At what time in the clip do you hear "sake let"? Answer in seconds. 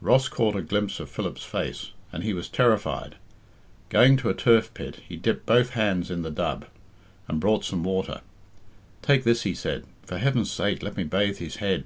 10.50-10.96